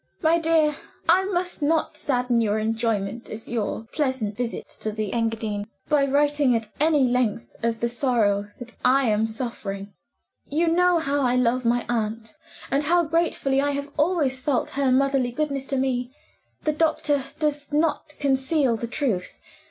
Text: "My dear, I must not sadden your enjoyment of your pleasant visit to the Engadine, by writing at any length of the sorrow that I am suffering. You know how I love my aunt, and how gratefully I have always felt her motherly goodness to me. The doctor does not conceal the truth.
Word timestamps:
"My 0.23 0.39
dear, 0.39 0.75
I 1.07 1.25
must 1.25 1.61
not 1.61 1.95
sadden 1.95 2.41
your 2.41 2.57
enjoyment 2.57 3.29
of 3.29 3.47
your 3.47 3.83
pleasant 3.91 4.35
visit 4.35 4.67
to 4.79 4.91
the 4.91 5.13
Engadine, 5.13 5.67
by 5.89 6.07
writing 6.07 6.55
at 6.55 6.69
any 6.79 7.05
length 7.07 7.55
of 7.61 7.81
the 7.81 7.87
sorrow 7.87 8.49
that 8.57 8.75
I 8.83 9.09
am 9.09 9.27
suffering. 9.27 9.93
You 10.47 10.69
know 10.69 10.97
how 10.97 11.21
I 11.21 11.35
love 11.35 11.65
my 11.65 11.85
aunt, 11.87 12.33
and 12.71 12.81
how 12.85 13.03
gratefully 13.03 13.61
I 13.61 13.73
have 13.73 13.91
always 13.95 14.39
felt 14.41 14.71
her 14.71 14.91
motherly 14.91 15.31
goodness 15.31 15.67
to 15.67 15.77
me. 15.77 16.11
The 16.63 16.73
doctor 16.73 17.21
does 17.37 17.71
not 17.71 18.15
conceal 18.19 18.77
the 18.77 18.87
truth. 18.87 19.39